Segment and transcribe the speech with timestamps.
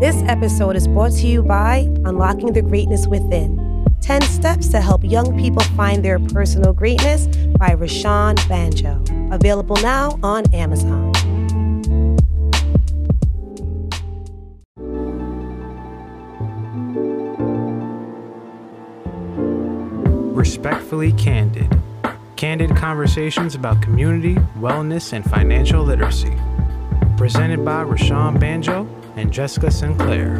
[0.00, 5.02] This episode is brought to you by Unlocking the Greatness Within 10 Steps to Help
[5.02, 7.26] Young People Find Their Personal Greatness
[7.58, 9.02] by Rashaun Banjo.
[9.34, 11.10] Available now on Amazon.
[20.32, 21.76] Respectfully Candid.
[22.36, 26.36] Candid conversations about community, wellness, and financial literacy.
[27.16, 28.88] Presented by Rashaun Banjo
[29.18, 30.36] and Jessica Sinclair.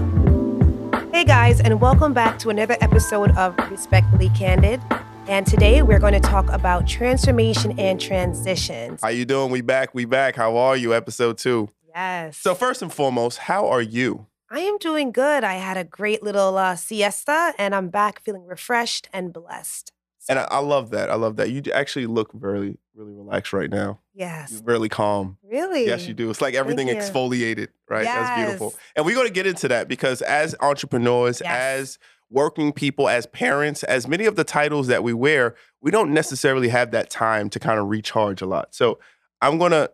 [1.13, 4.81] Hey guys, and welcome back to another episode of Respectfully Candid.
[5.27, 9.03] And today we're going to talk about transformation and transitions.
[9.03, 9.51] How you doing?
[9.51, 9.95] We back.
[9.95, 10.37] We back.
[10.37, 10.95] How are you?
[10.95, 11.69] Episode two.
[11.93, 12.39] Yes.
[12.39, 14.27] So first and foremost, how are you?
[14.49, 15.43] I am doing good.
[15.43, 19.93] I had a great little uh, siesta and I'm back feeling refreshed and blessed.
[20.29, 21.11] And I, I love that.
[21.11, 21.51] I love that.
[21.51, 24.01] You actually look very, really relaxed right now.
[24.15, 24.53] Yes.
[24.53, 25.39] You're really calm.
[25.43, 25.87] Really?
[25.87, 26.29] Yes, you do.
[26.31, 28.05] It's like everything exfoliated, right?
[28.05, 28.75] That's beautiful.
[28.97, 31.51] And we're going to get into that because as entrepreneurs, Yes.
[31.55, 31.99] as
[32.31, 36.69] working people, as parents, as many of the titles that we wear, we don't necessarily
[36.69, 38.75] have that time to kind of recharge a lot.
[38.75, 38.99] So
[39.41, 39.91] I'm going to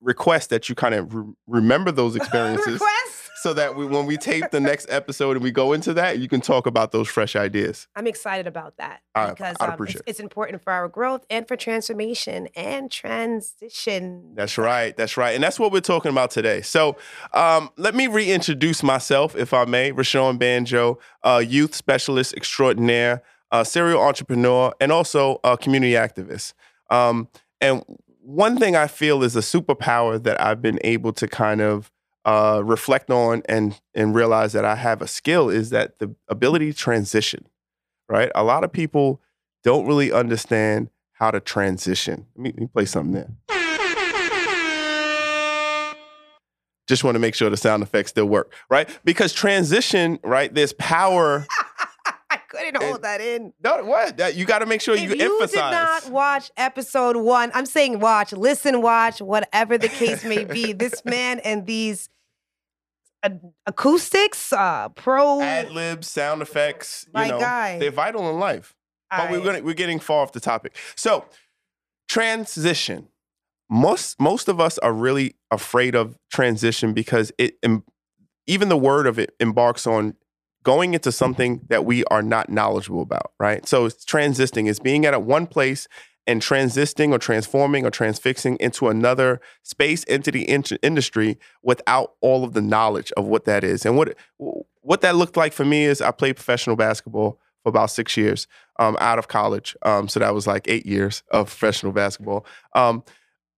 [0.00, 3.17] request that you kind of re- remember those experiences Request?
[3.42, 6.28] So that we, when we tape the next episode and we go into that, you
[6.28, 7.86] can talk about those fresh ideas.
[7.94, 10.02] I'm excited about that I- because I'd um, it's, it.
[10.06, 14.34] it's important for our growth and for transformation and transition.
[14.34, 14.96] That's right.
[14.96, 15.34] That's right.
[15.34, 16.62] And that's what we're talking about today.
[16.62, 16.96] So
[17.32, 19.92] um, let me reintroduce myself, if I may.
[19.92, 26.54] Rashaun Banjo, uh, youth specialist extraordinaire, uh, serial entrepreneur, and also a community activist.
[26.90, 27.28] Um,
[27.60, 27.82] and
[28.20, 31.90] one thing I feel is a superpower that I've been able to kind of
[32.28, 36.70] uh, reflect on and and realize that I have a skill is that the ability
[36.70, 37.46] to transition.
[38.06, 38.30] Right.
[38.34, 39.22] A lot of people
[39.64, 42.26] don't really understand how to transition.
[42.36, 43.30] Let me, let me play something there.
[46.86, 48.88] Just want to make sure the sound effects still work, right?
[49.04, 50.52] Because transition, right?
[50.52, 51.46] There's power.
[52.30, 53.52] I couldn't hold that in.
[53.62, 54.18] No, what?
[54.18, 55.54] That, you got to make sure If you, you emphasize.
[55.54, 60.44] You did not watch episode one, I'm saying watch, listen, watch, whatever the case may
[60.44, 60.72] be.
[60.72, 62.08] this man and these
[63.66, 65.40] acoustics, uh, pro.
[65.40, 67.78] Ad libs, sound effects, you My know, guy.
[67.78, 68.74] they're vital in life.
[69.10, 70.76] But we're gonna, we're getting far off the topic.
[70.94, 71.24] So,
[72.08, 73.08] transition.
[73.70, 77.58] Most most of us are really afraid of transition because it
[78.46, 80.14] even the word of it embarks on
[80.62, 83.66] going into something that we are not knowledgeable about, right?
[83.66, 85.86] So it's transiting is being at a one place
[86.28, 92.52] and transisting or transforming or transfixing into another space, entity, in- industry without all of
[92.52, 93.84] the knowledge of what that is.
[93.86, 94.14] And what
[94.82, 98.46] what that looked like for me is I played professional basketball for about six years
[98.78, 99.74] um, out of college.
[99.82, 102.46] Um, so that was like eight years of professional basketball.
[102.74, 103.02] Um,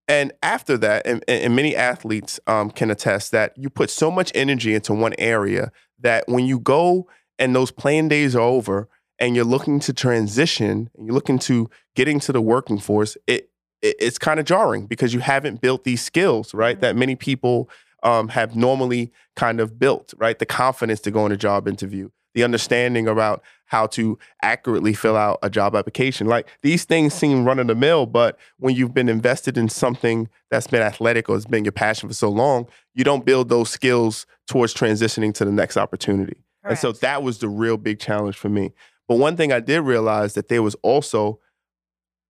[0.08, 4.32] and after that, and, and many athletes um, can attest that you put so much
[4.34, 5.70] energy into one area
[6.00, 7.06] that when you go
[7.38, 8.88] and those playing days are over
[9.20, 13.50] and you're looking to transition and you're looking to getting to the working force, it,
[13.82, 16.80] it it's kind of jarring because you haven't built these skills, right?
[16.80, 17.70] That many people
[18.02, 20.38] um, have normally kind of built, right?
[20.38, 25.16] The confidence to go in a job interview, the understanding about how to accurately fill
[25.16, 26.26] out a job application.
[26.26, 30.28] Like these things seem run of the mill, but when you've been invested in something
[30.50, 33.70] that's been athletic or has been your passion for so long, you don't build those
[33.70, 36.36] skills towards transitioning to the next opportunity.
[36.64, 38.72] And so that was the real big challenge for me.
[39.10, 41.40] But one thing I did realize that there was also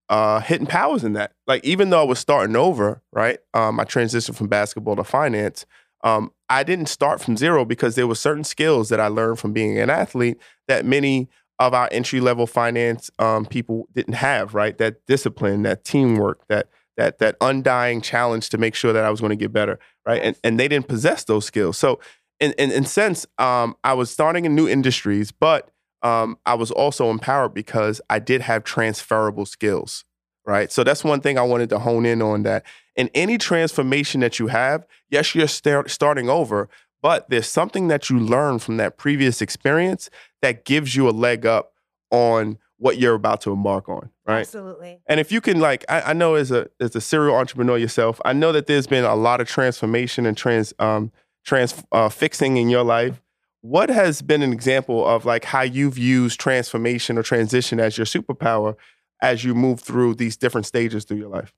[0.08, 1.32] uh, hidden powers in that.
[1.46, 3.38] Like even though I was starting over, right?
[3.52, 5.66] Um, I transitioned from basketball to finance.
[6.04, 9.52] Um, I didn't start from zero because there were certain skills that I learned from
[9.52, 10.38] being an athlete
[10.68, 14.54] that many of our entry level finance um, people didn't have.
[14.54, 14.78] Right?
[14.78, 19.20] That discipline, that teamwork, that that that undying challenge to make sure that I was
[19.20, 19.78] going to get better.
[20.06, 20.22] Right?
[20.22, 21.76] And and they didn't possess those skills.
[21.76, 22.00] So
[22.40, 25.70] in in, in sense, um, I was starting in new industries, but
[26.02, 30.04] um, I was also empowered because I did have transferable skills,
[30.46, 30.72] right?
[30.72, 32.64] So that's one thing I wanted to hone in on that.
[32.96, 36.68] In any transformation that you have, yes, you're start, starting over,
[37.02, 40.10] but there's something that you learn from that previous experience
[40.42, 41.72] that gives you a leg up
[42.10, 44.40] on what you're about to embark on, right?
[44.40, 45.00] Absolutely.
[45.06, 48.20] And if you can, like, I, I know as a as a serial entrepreneur yourself,
[48.24, 51.12] I know that there's been a lot of transformation and trans um
[51.44, 53.20] trans uh, fixing in your life.
[53.62, 58.06] What has been an example of like how you've used transformation or transition as your
[58.06, 58.76] superpower
[59.20, 61.52] as you move through these different stages through your life?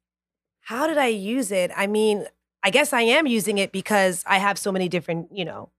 [0.62, 1.70] How did I use it?
[1.76, 2.26] I mean,
[2.62, 5.70] I guess I am using it because I have so many different, you know,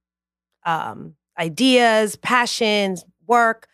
[0.65, 3.67] um, ideas, passions, work.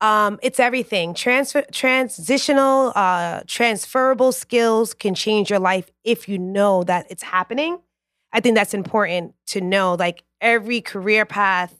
[0.00, 1.14] Um, it's everything.
[1.14, 7.78] Transfer, transitional, uh, transferable skills can change your life if you know that it's happening.
[8.32, 9.94] I think that's important to know.
[9.94, 11.78] Like every career path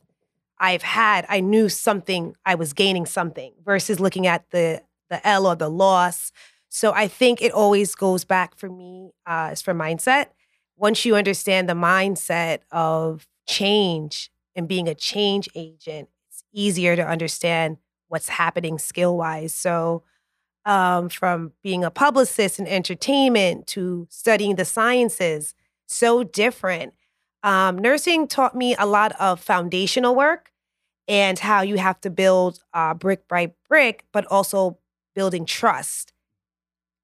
[0.58, 5.46] I've had, I knew something, I was gaining something versus looking at the the L
[5.46, 6.32] or the loss.
[6.68, 10.28] So I think it always goes back for me uh, as for mindset.
[10.76, 17.06] Once you understand the mindset of change and being a change agent, it's easier to
[17.06, 17.76] understand
[18.08, 19.54] what's happening skill wise.
[19.54, 20.02] So
[20.64, 25.54] um, from being a publicist in entertainment to studying the sciences,
[25.86, 26.94] so different.
[27.44, 30.50] Um, nursing taught me a lot of foundational work
[31.06, 34.78] and how you have to build uh, brick by brick, but also
[35.14, 36.14] building trust.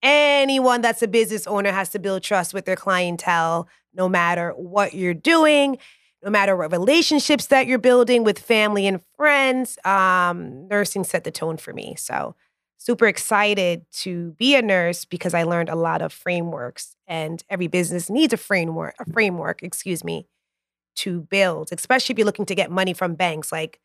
[0.03, 4.95] Anyone that's a business owner has to build trust with their clientele, no matter what
[4.95, 5.77] you're doing,
[6.25, 9.79] no matter what relationships that you're building with family and friends.
[9.85, 11.97] Um, nursing set the tone for me.
[11.99, 12.35] So,
[12.81, 17.67] super excited to be a nurse because I learned a lot of frameworks, and every
[17.67, 20.27] business needs a framework, a framework, excuse me,
[20.97, 23.53] to build, especially if you're looking to get money from banks.
[23.53, 23.81] Like,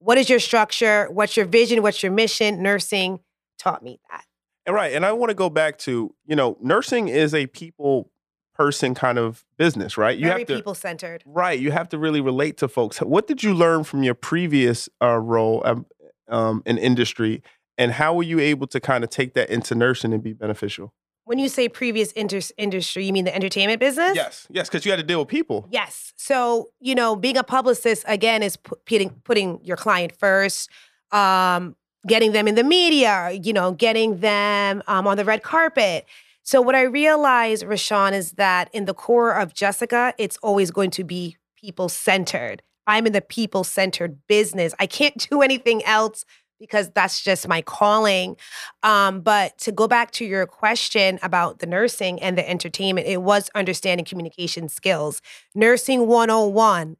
[0.00, 1.06] what is your structure?
[1.10, 1.82] What's your vision?
[1.82, 2.62] What's your mission?
[2.62, 3.20] Nursing
[3.60, 4.24] taught me that.
[4.66, 4.92] And right.
[4.92, 8.10] And I want to go back to, you know, nursing is a people
[8.54, 10.18] person kind of business, right?
[10.18, 11.22] You Very have to people centered.
[11.24, 11.58] Right.
[11.58, 12.98] You have to really relate to folks.
[12.98, 15.86] What did you learn from your previous uh, role um,
[16.28, 17.42] um, in industry,
[17.78, 20.92] and how were you able to kind of take that into nursing and be beneficial?
[21.24, 24.16] When you say previous inter- industry, you mean the entertainment business?
[24.16, 25.68] Yes, yes, because you had to deal with people.
[25.70, 26.12] Yes.
[26.16, 30.70] So you know, being a publicist again is putting putting your client first.
[31.12, 31.76] Um,
[32.06, 36.06] getting them in the media, you know, getting them um, on the red carpet.
[36.42, 40.90] So what I realized, Rashaun, is that in the core of Jessica, it's always going
[40.92, 42.62] to be people centered.
[42.86, 44.74] I'm in the people centered business.
[44.80, 46.24] I can't do anything else
[46.62, 48.36] because that's just my calling.
[48.84, 53.20] Um, but to go back to your question about the nursing and the entertainment, it
[53.20, 55.20] was understanding communication skills.
[55.56, 56.96] Nursing 101,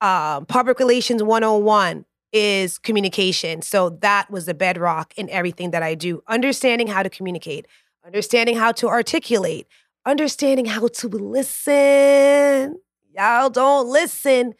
[0.00, 3.62] uh, public relations 101, is communication.
[3.62, 6.22] So that was the bedrock in everything that I do.
[6.28, 7.66] Understanding how to communicate,
[8.06, 9.66] understanding how to articulate,
[10.06, 12.78] understanding how to listen.
[13.12, 14.54] Y'all don't listen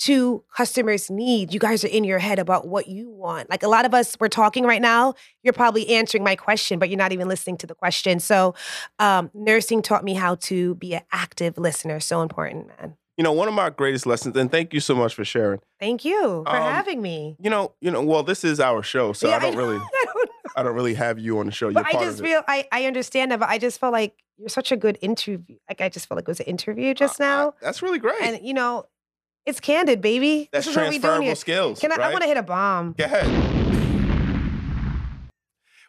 [0.00, 1.54] to customers' needs.
[1.54, 3.50] You guys are in your head about what you want.
[3.50, 5.14] Like a lot of us, we're talking right now.
[5.42, 8.20] You're probably answering my question, but you're not even listening to the question.
[8.20, 8.54] So,
[8.98, 12.00] um, nursing taught me how to be an active listener.
[12.00, 15.14] So important, man you know, one of my greatest lessons, and thank you so much
[15.14, 15.60] for sharing.
[15.78, 17.36] Thank you for um, having me.
[17.38, 19.76] You know, you know, well, this is our show, so yeah, I don't I really,
[19.76, 21.70] I don't, I don't, really have you on the show.
[21.70, 24.72] But I just feel, I, I understand that, but I just felt like you're such
[24.72, 25.56] a good interview.
[25.68, 27.48] Like I just felt like it was an interview just uh, now.
[27.48, 28.22] Uh, that's really great.
[28.22, 28.86] And you know,
[29.46, 30.48] it's candid, baby.
[30.52, 31.34] That's this is transferable what we doing here.
[31.34, 31.80] skills.
[31.80, 31.96] Can I?
[31.96, 32.06] Right?
[32.06, 32.92] I want to hit a bomb.
[32.92, 33.70] Go ahead.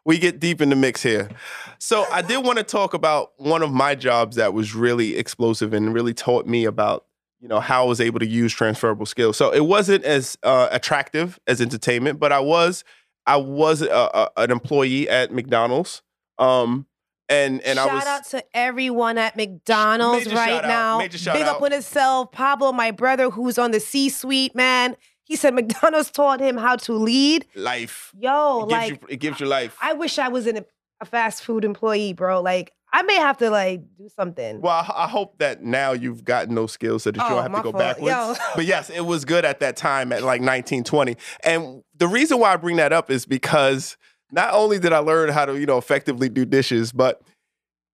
[0.03, 1.29] We get deep in the mix here.
[1.77, 5.73] So I did want to talk about one of my jobs that was really explosive
[5.73, 7.05] and really taught me about
[7.39, 9.37] you know how I was able to use transferable skills.
[9.37, 12.83] So it wasn't as uh, attractive as entertainment, but I was
[13.25, 16.01] I was a, a, an employee at McDonald's.
[16.37, 16.87] Um,
[17.31, 20.99] and and shout I was out to everyone at McDonald's right now.
[20.99, 21.55] Big out.
[21.55, 24.55] up on himself, Pablo, my brother, who's on the C-suite.
[24.55, 28.11] Man, he said McDonald's taught him how to lead life.
[28.19, 29.77] Yo, it like you, it gives you life.
[29.81, 30.65] I wish I was in a,
[30.99, 32.41] a fast food employee, bro.
[32.41, 34.59] Like I may have to like do something.
[34.59, 37.43] Well, I, I hope that now you've gotten those skills so that you oh, don't
[37.43, 37.97] have to go fault.
[37.99, 38.39] backwards.
[38.55, 41.15] but yes, it was good at that time at like 1920.
[41.43, 43.95] And the reason why I bring that up is because
[44.31, 47.21] not only did I learn how to, you know, effectively do dishes, but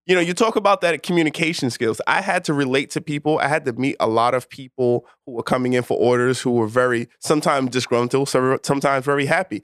[0.06, 2.00] you know, you talk about that communication skills.
[2.08, 3.40] I had to relate to people.
[3.40, 6.52] I had to meet a lot of people who were coming in for orders who
[6.52, 9.64] were very sometimes disgruntled, sometimes very happy.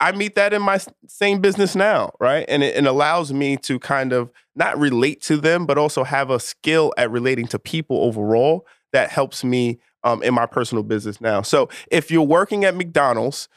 [0.00, 2.46] I meet that in my same business now, right?
[2.48, 6.30] And it, it, allows me to kind of not relate to them, but also have
[6.30, 11.20] a skill at relating to people overall that helps me um, in my personal business
[11.20, 11.42] now.
[11.42, 13.48] So if you're working at McDonald's,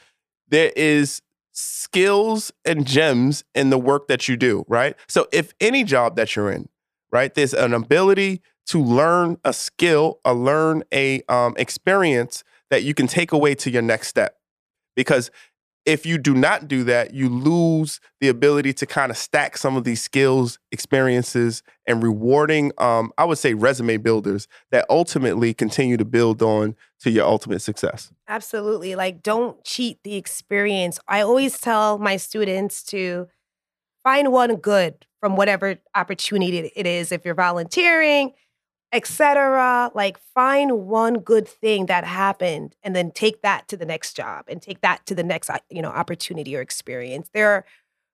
[0.48, 1.22] there is
[1.58, 4.94] skills and gems in the work that you do, right?
[5.08, 6.68] So if any job that you're in,
[7.10, 12.94] right, there's an ability to learn a skill, a learn a um, experience that you
[12.94, 14.36] can take away to your next step
[14.94, 15.30] because
[15.84, 19.76] if you do not do that, you lose the ability to kind of stack some
[19.76, 25.96] of these skills, experiences, and rewarding, um, I would say, resume builders that ultimately continue
[25.96, 28.12] to build on to your ultimate success.
[28.28, 28.96] Absolutely.
[28.96, 30.98] Like, don't cheat the experience.
[31.08, 33.28] I always tell my students to
[34.04, 37.12] find one good from whatever opportunity it is.
[37.12, 38.32] If you're volunteering,
[38.92, 39.90] etc.
[39.94, 44.46] Like find one good thing that happened and then take that to the next job
[44.48, 47.30] and take that to the next uh, you know opportunity or experience.
[47.32, 47.64] There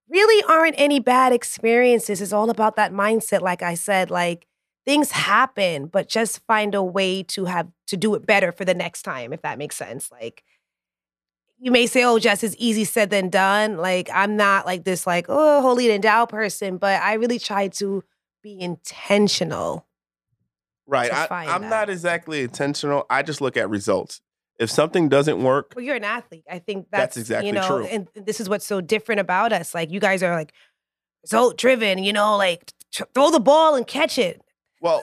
[0.08, 2.20] really aren't any bad experiences.
[2.20, 4.46] It's all about that mindset like I said like
[4.84, 8.74] things happen, but just find a way to have to do it better for the
[8.74, 10.10] next time, if that makes sense.
[10.10, 10.44] Like
[11.58, 13.76] you may say, oh, just as easy said than done.
[13.76, 18.04] Like I'm not like this, like, oh, holy endowed person, but I really try to
[18.42, 19.86] be intentional.
[20.86, 21.12] Right.
[21.12, 21.62] I, that.
[21.62, 23.06] not exactly intentional.
[23.08, 24.20] I just look at results.
[24.58, 26.44] If something doesn't work, Well, you're an athlete.
[26.48, 27.86] I think that's, That's exactly you know, true.
[27.86, 29.74] And this is what's so different about us.
[29.74, 30.52] Like you guys are like
[31.24, 32.72] result driven, you know, like
[33.14, 34.40] throw the ball and catch it.
[34.80, 35.02] well,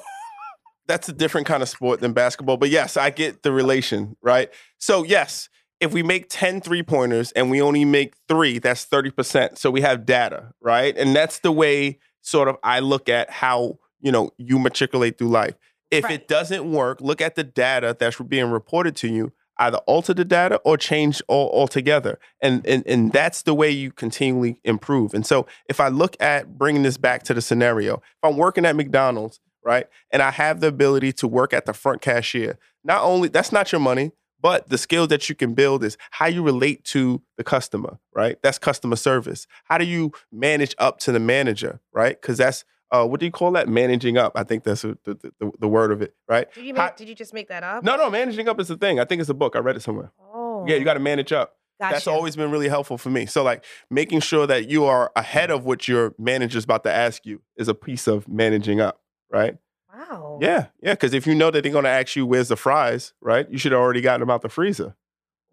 [0.88, 2.58] that's a different kind of sport than basketball.
[2.58, 4.50] But yes, I get the relation, right?
[4.78, 5.48] So, yes,
[5.80, 9.58] if we make 10 three pointers and we only make three, that's 30%.
[9.58, 10.96] So we have data, right?
[10.98, 15.30] And that's the way sort of I look at how, you know, you matriculate through
[15.30, 15.56] life.
[15.92, 16.14] If Right.
[16.14, 19.34] it doesn't work, look at the data that's being reported to you.
[19.60, 23.92] Either alter the data or change all altogether, and, and and that's the way you
[23.92, 25.14] continually improve.
[25.14, 28.66] And so, if I look at bringing this back to the scenario, if I'm working
[28.66, 33.04] at McDonald's, right, and I have the ability to work at the front cashier, not
[33.04, 36.42] only that's not your money, but the skills that you can build is how you
[36.42, 38.38] relate to the customer, right?
[38.42, 39.46] That's customer service.
[39.66, 42.20] How do you manage up to the manager, right?
[42.20, 43.68] Because that's uh, what do you call that?
[43.68, 44.34] Managing up.
[44.36, 46.52] I think that's the, the, the, the word of it, right?
[46.54, 47.84] Did you How- make, did you just make that up?
[47.84, 49.00] No, no, managing up is the thing.
[49.00, 49.56] I think it's a book.
[49.56, 50.12] I read it somewhere.
[50.20, 50.66] Oh.
[50.68, 51.56] Yeah, you got to manage up.
[51.80, 53.26] That's always been really helpful for me.
[53.26, 57.26] So, like, making sure that you are ahead of what your manager's about to ask
[57.26, 59.58] you is a piece of managing up, right?
[59.92, 60.38] Wow.
[60.42, 60.94] Yeah, yeah.
[60.94, 63.50] Because if you know that they're going to ask you, where's the fries, right?
[63.50, 64.96] You should have already gotten them out the freezer.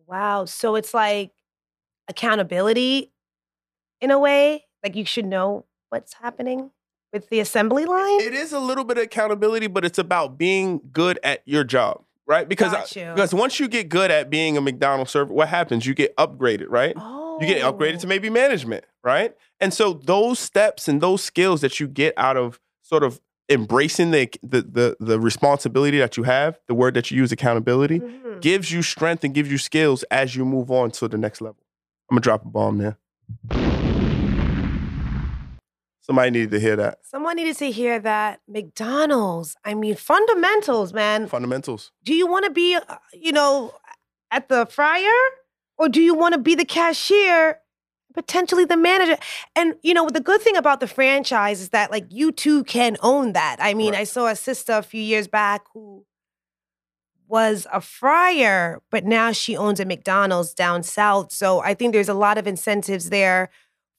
[0.07, 0.45] Wow.
[0.45, 1.33] So it's like
[2.09, 3.13] accountability
[4.01, 4.67] in a way.
[4.83, 6.71] Like you should know what's happening
[7.13, 8.21] with the assembly line.
[8.21, 12.03] It is a little bit of accountability, but it's about being good at your job,
[12.27, 12.49] right?
[12.49, 13.05] Because you.
[13.15, 15.87] because once you get good at being a McDonald's server, what happens?
[15.87, 16.93] You get upgraded, right?
[16.97, 17.39] oh.
[17.41, 19.33] You get upgraded to maybe management, right?
[19.61, 24.11] And so those steps and those skills that you get out of sort of embracing
[24.11, 28.41] the the the, the responsibility that you have, the word that you use, accountability, Mhm.
[28.41, 31.63] gives you strength and gives you skills as you move on to the next level.
[32.11, 32.99] I'm gonna drop a bomb there.
[36.09, 37.01] Somebody needed to hear that.
[37.03, 39.55] Someone needed to hear that McDonald's.
[39.63, 41.27] I mean, fundamentals, man.
[41.29, 41.93] Fundamentals.
[42.03, 43.75] Do you want to be, uh, you know,
[44.31, 45.11] at the fryer,
[45.77, 47.61] or do you want to be the cashier,
[48.15, 49.19] potentially the manager?
[49.55, 52.97] And you know, the good thing about the franchise is that like you too can
[53.03, 53.57] own that.
[53.61, 54.01] I mean, Right.
[54.01, 56.07] I saw a sister a few years back who
[57.27, 61.33] was a fryer, but now she owns a McDonald's down south.
[61.33, 63.51] So I think there's a lot of incentives there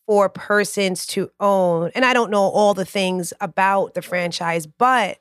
[0.09, 1.91] for persons to own.
[1.93, 5.19] And I don't know all the things about the franchise, but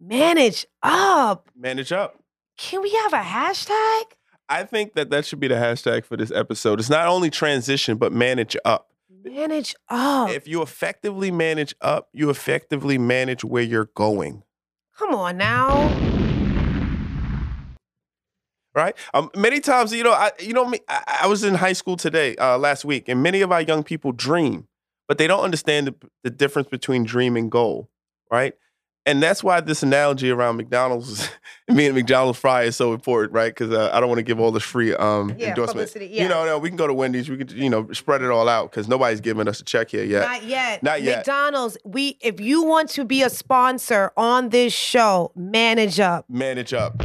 [0.00, 1.50] manage up.
[1.58, 2.22] Manage up.
[2.56, 4.02] Can we have a hashtag?
[4.48, 6.78] I think that that should be the hashtag for this episode.
[6.78, 8.92] It's not only transition, but manage up.
[9.24, 10.30] Manage up.
[10.30, 14.44] If you effectively manage up, you effectively manage where you're going.
[14.96, 16.27] Come on now.
[18.78, 18.96] Right?
[19.12, 21.96] Um, many times, you know, I, you know, me, I, I was in high school
[21.96, 24.68] today, uh, last week, and many of our young people dream,
[25.08, 27.90] but they don't understand the, the difference between dream and goal,
[28.30, 28.54] right?
[29.04, 31.28] And that's why this analogy around McDonald's,
[31.68, 33.48] me and McDonald's fry is so important, right?
[33.52, 35.88] Because uh, I don't want to give all this free um, Yeah, endorsement.
[35.88, 38.30] publicity, You know, no, we can go to Wendy's, we could, you know, spread it
[38.30, 40.22] all out because nobody's giving us a check here yet.
[40.28, 40.82] Not yet.
[40.82, 41.16] Not yet.
[41.18, 46.26] McDonald's, we if you want to be a sponsor on this show, manage up.
[46.28, 47.02] manage up.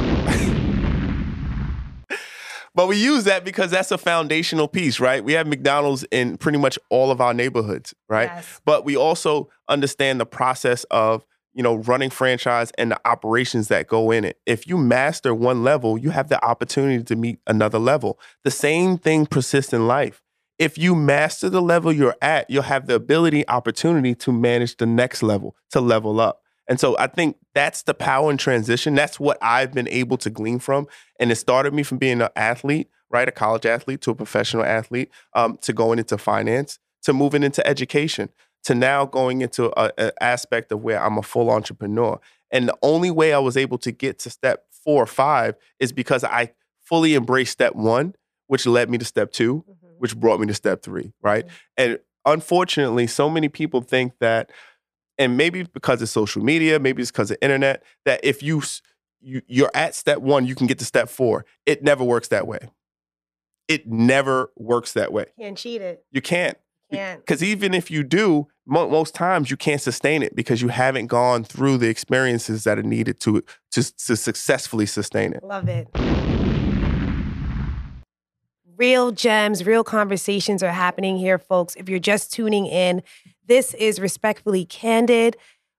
[2.74, 5.24] But we use that because that's a foundational piece, right?
[5.24, 8.30] We have McDonald's in pretty much all of our neighborhoods, right?
[8.34, 8.60] Yes.
[8.64, 13.86] But we also understand the process of, you know, running franchise and the operations that
[13.86, 14.40] go in it.
[14.44, 18.18] If you master one level, you have the opportunity to meet another level.
[18.42, 20.20] The same thing persists in life.
[20.58, 24.86] If you master the level you're at, you'll have the ability, opportunity to manage the
[24.86, 26.42] next level, to level up.
[26.66, 28.94] And so I think that's the power in transition.
[28.94, 30.86] That's what I've been able to glean from.
[31.20, 33.28] And it started me from being an athlete, right?
[33.28, 37.66] A college athlete to a professional athlete, um, to going into finance, to moving into
[37.66, 38.30] education,
[38.64, 42.18] to now going into an aspect of where I'm a full entrepreneur.
[42.50, 45.92] And the only way I was able to get to step four or five is
[45.92, 48.14] because I fully embraced step one,
[48.46, 49.64] which led me to step two,
[49.98, 51.46] which brought me to step three, right?
[51.76, 54.50] And unfortunately, so many people think that,
[55.18, 58.62] and maybe because of social media, maybe it's because of internet, that if you,
[59.20, 61.44] you you're at step one, you can get to step four.
[61.66, 62.68] It never works that way.
[63.68, 65.26] It never works that way.
[65.38, 66.04] You Can't cheat it.
[66.10, 66.58] You can't.
[66.92, 67.20] Can't.
[67.20, 71.06] Because even if you do, mo- most times you can't sustain it because you haven't
[71.06, 73.42] gone through the experiences that are needed to
[73.72, 75.42] to, to successfully sustain it.
[75.42, 75.88] Love it.
[78.76, 81.76] Real gems, real conversations are happening here, folks.
[81.76, 83.02] If you're just tuning in,
[83.46, 85.36] this is Respectfully Candid.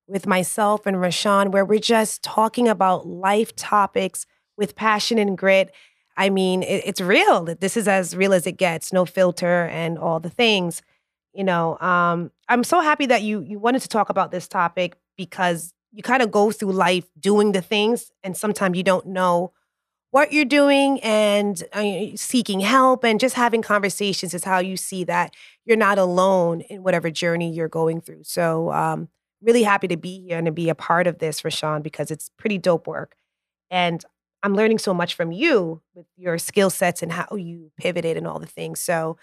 [0.08, 4.25] with myself and Rashaun, where we're just talking about life topics
[4.58, 5.72] with passion and grit.
[6.18, 7.46] I mean, it, it's real.
[7.46, 10.84] This is as real as it gets, no filter and all the things.
[11.34, 14.96] You know, um, I'm so happy that you you wanted to talk about this topic
[15.18, 19.54] because you kind of go through life doing the things, and sometimes you don't know
[20.16, 25.04] what you're doing and uh, seeking help and just having conversations is how you see
[25.04, 28.24] that you're not alone in whatever journey you're going through.
[28.24, 29.10] So, um,
[29.42, 32.30] really happy to be here and to be a part of this, Rashaun, because it's
[32.38, 33.18] pretty dope work.
[33.70, 34.06] And
[34.42, 38.26] I'm learning so much from you with your skill sets and how you pivoted and
[38.26, 38.80] all the things.
[38.80, 39.18] So,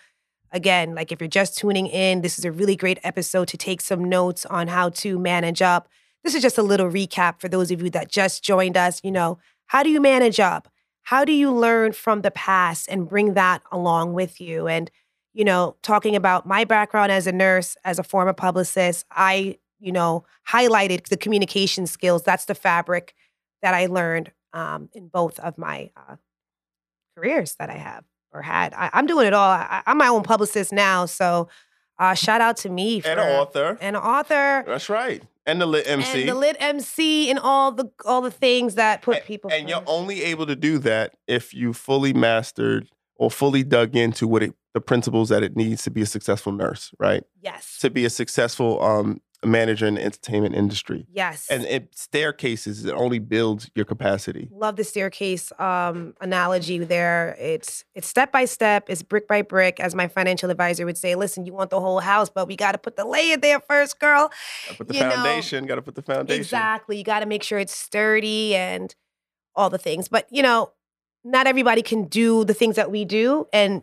[0.51, 3.81] again, like if you're just tuning in, this is a really great episode to take
[3.81, 5.89] some notes on how to manage up.
[6.23, 9.01] This is just a little recap for those of you that just joined us.
[9.03, 10.69] You know, how do you manage up?
[11.03, 14.69] How do you learn from the past and bring that along with you?
[14.69, 14.91] And,
[15.35, 19.91] you know, talking about my background as a nurse, as a former publicist, I you
[19.91, 22.23] know, highlighted the communication skills.
[22.23, 23.15] That's the fabric
[23.63, 26.17] that I learned um, in both of my uh,
[27.17, 28.73] careers that I have or had.
[28.75, 29.51] I, am doing it all.
[29.51, 31.07] I, am my own publicist now.
[31.07, 31.49] So
[31.99, 33.01] uh, shout out to me.
[33.01, 33.79] For, and an author.
[33.81, 34.65] And an author.
[34.67, 35.23] That's right.
[35.47, 36.21] And the lit MC.
[36.21, 39.51] And the lit MC and all the all the things that put and, people.
[39.53, 44.29] And you're only able to do that if you fully mastered or fully dug into
[44.29, 47.25] what it, the principles that it needs to be a successful nurse, right?
[47.41, 47.79] Yes.
[47.81, 51.07] To be a successful um, manager in the entertainment industry.
[51.13, 51.47] Yes.
[51.51, 54.49] And it staircases, it only builds your capacity.
[54.53, 57.37] Love the staircase um, analogy there.
[57.39, 61.15] It's it's step by step, it's brick by brick, as my financial advisor would say.
[61.15, 63.99] Listen, you want the whole house, but we got to put the layer there first,
[63.99, 64.31] girl.
[64.67, 65.67] Gotta put the you foundation.
[65.67, 66.41] Got to put the foundation.
[66.41, 66.97] Exactly.
[66.97, 68.95] You got to make sure it's sturdy and
[69.55, 70.09] all the things.
[70.09, 70.73] But you know,
[71.25, 73.83] not everybody can do the things that we do, and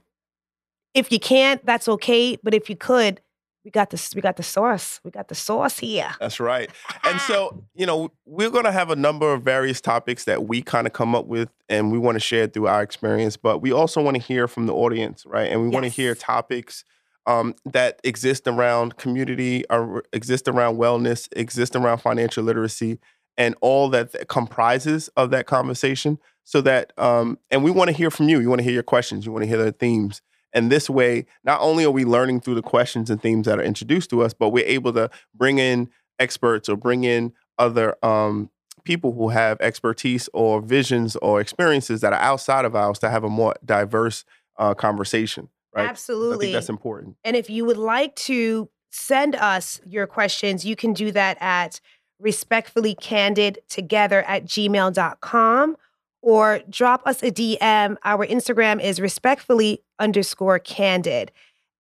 [0.94, 2.38] if you can't, that's okay.
[2.42, 3.22] But if you could,
[3.64, 6.12] we got this we got the sauce we got the sauce here.
[6.20, 6.70] That's right.
[7.04, 10.62] And so you know we're going to have a number of various topics that we
[10.62, 13.72] kind of come up with and we want to share through our experience but we
[13.72, 15.52] also want to hear from the audience right?
[15.52, 15.74] And we yes.
[15.74, 16.84] want to hear topics
[17.26, 23.00] um, that exist around community or exist around wellness exist around financial literacy
[23.38, 26.20] and all that comprises of that conversation
[26.50, 28.40] so that um, and we want to hear from you.
[28.40, 29.24] You want to hear your questions.
[29.24, 30.22] You want to hear the themes
[30.54, 33.64] and this way, not only are we learning through the questions and themes that are
[33.64, 38.50] introduced to us, but we're able to bring in experts or bring in other um,
[38.84, 43.24] people who have expertise or visions or experiences that are outside of ours to have
[43.24, 44.26] a more diverse
[44.58, 45.50] uh, conversation.
[45.74, 45.88] Right?
[45.88, 46.36] Absolutely.
[46.36, 47.16] I think that's important.
[47.24, 51.80] And if you would like to send us your questions, you can do that at
[52.22, 55.78] respectfullycandidtogether at gmail.com
[56.22, 57.96] or drop us a DM.
[58.04, 61.32] Our Instagram is respectfully underscore candid.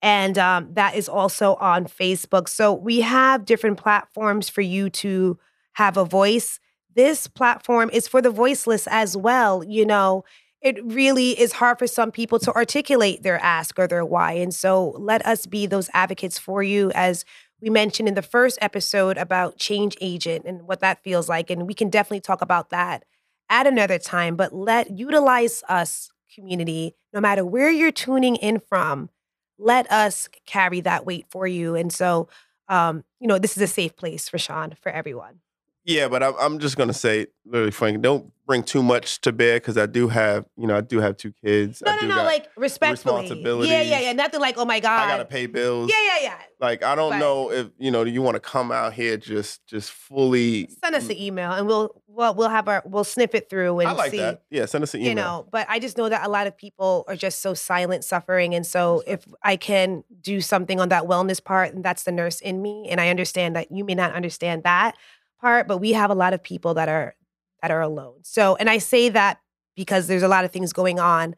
[0.01, 2.47] And um, that is also on Facebook.
[2.47, 5.37] So we have different platforms for you to
[5.73, 6.59] have a voice.
[6.95, 9.63] This platform is for the voiceless as well.
[9.63, 10.23] You know,
[10.61, 14.33] it really is hard for some people to articulate their ask or their why.
[14.33, 17.25] And so let us be those advocates for you as
[17.61, 21.49] we mentioned in the first episode about change agent and what that feels like.
[21.49, 23.03] And we can definitely talk about that
[23.49, 29.09] at another time, but let utilize us, community, no matter where you're tuning in from,
[29.57, 31.75] let us carry that weight for you.
[31.75, 32.29] And so,
[32.67, 35.39] um, you know, this is a safe place for Sean, for everyone.
[35.89, 39.55] Yeah, but I'm, I'm just gonna say, literally, Frank, don't bring too much to bear
[39.57, 41.81] because I do have, you know, I do have two kids.
[41.83, 43.21] No, I no, no, like respectfully.
[43.21, 43.71] Responsibilities.
[43.71, 44.13] Yeah, yeah, yeah.
[44.13, 45.89] Nothing like, oh my god, I gotta pay bills.
[45.91, 46.37] Yeah, yeah, yeah.
[46.59, 49.65] Like I don't but, know if you know, you want to come out here just,
[49.65, 50.69] just fully.
[50.83, 53.89] Send us an email and we'll, well, we'll have our, we'll sniff it through and
[53.89, 54.17] I like see.
[54.17, 54.43] that.
[54.51, 55.09] Yeah, send us an email.
[55.09, 58.03] You know, but I just know that a lot of people are just so silent,
[58.03, 62.11] suffering, and so if I can do something on that wellness part, and that's the
[62.11, 64.95] nurse in me, and I understand that you may not understand that
[65.39, 67.15] part, but we have a lot of people that are
[67.61, 68.19] that are alone.
[68.23, 69.39] So, and I say that
[69.75, 71.35] because there's a lot of things going on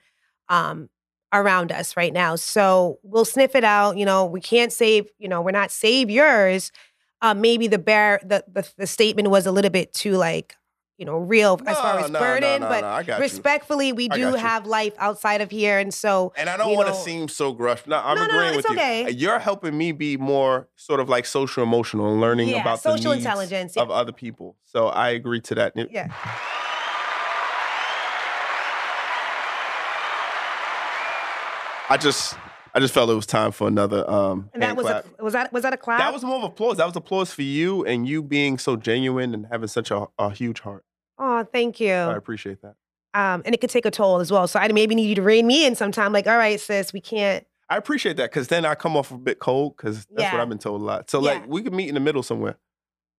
[0.49, 0.89] um,
[1.33, 2.35] around us right now.
[2.35, 3.97] So we'll sniff it out.
[3.97, 5.07] You know, we can't save.
[5.17, 6.71] You know, we're not saviors.
[7.21, 10.55] Uh, maybe the bear the, the the statement was a little bit too like
[11.01, 12.61] you know, real no, as far as no, burden.
[12.61, 16.31] No, but respectfully, we do have life outside of here, and so.
[16.37, 17.87] And I don't want to seem so gruff.
[17.87, 18.75] No, I'm agreeing with you.
[18.75, 19.09] okay.
[19.09, 19.17] you.
[19.17, 23.09] You're helping me be more sort of like social emotional and learning yeah, about social
[23.09, 24.57] the needs intelligence of other people.
[24.63, 25.73] So I agree to that.
[25.75, 26.13] Yeah.
[31.89, 32.37] I just
[32.75, 35.05] I just felt it was time for another um and that was clap.
[35.19, 35.99] a, was that was that a clap?
[35.99, 36.77] That was more of applause.
[36.77, 40.29] That was applause for you and you being so genuine and having such a, a
[40.29, 40.85] huge heart.
[41.41, 41.93] Oh, thank you.
[41.93, 42.75] I appreciate that.
[43.13, 44.47] Um, and it could take a toll as well.
[44.47, 46.13] So I maybe need you to rein me in sometime.
[46.13, 47.45] Like, all right, sis, we can't.
[47.69, 50.34] I appreciate that because then I come off a bit cold because that's yeah.
[50.34, 51.10] what I've been told a lot.
[51.10, 51.34] So yeah.
[51.34, 52.58] like we could meet in the middle somewhere.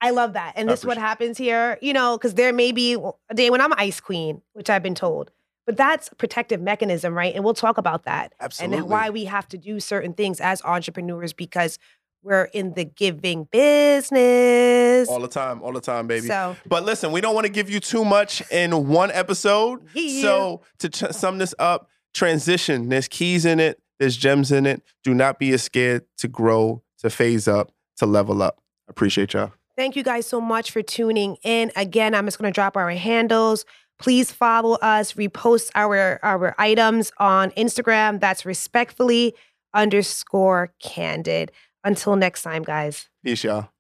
[0.01, 0.55] I love that.
[0.57, 2.95] And I this is what happens here, you know, because there may be
[3.31, 5.31] a day when I'm ice queen, which I've been told.
[5.65, 7.35] But that's a protective mechanism, right?
[7.35, 8.79] And we'll talk about that Absolutely.
[8.79, 11.79] and why we have to do certain things as entrepreneurs because
[12.23, 15.09] we're in the giving business.
[15.09, 16.27] all the time, all the time, baby.
[16.27, 19.87] So But listen, we don't want to give you too much in one episode.
[19.95, 20.23] Yeah.
[20.23, 22.89] So to ch- sum this up, transition.
[22.89, 23.81] There's keys in it.
[23.99, 24.83] There's gems in it.
[25.05, 28.61] Do not be scared to grow, to phase up, to level up.
[28.89, 29.53] Appreciate y'all.
[29.77, 31.73] Thank you guys so much for tuning in.
[31.77, 33.65] Again, I'm just going to drop our handles.
[33.99, 38.21] Please follow us, repost our our items on Instagram.
[38.21, 39.35] That's respectfully
[39.75, 41.53] underscore candid.
[41.85, 43.09] Until next time, guys.
[43.25, 43.72] Peace, y'all.